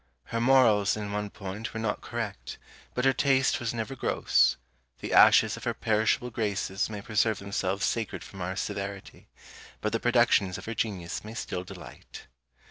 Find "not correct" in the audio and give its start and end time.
1.79-2.57